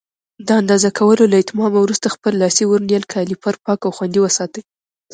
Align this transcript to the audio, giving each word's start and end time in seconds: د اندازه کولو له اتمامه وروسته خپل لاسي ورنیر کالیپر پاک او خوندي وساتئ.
د 0.47 0.49
اندازه 0.61 0.89
کولو 0.99 1.23
له 1.31 1.37
اتمامه 1.43 1.79
وروسته 1.81 2.13
خپل 2.15 2.33
لاسي 2.41 2.63
ورنیر 2.67 3.03
کالیپر 3.13 3.53
پاک 3.65 3.79
او 3.85 3.91
خوندي 3.97 4.19
وساتئ. 4.21 4.61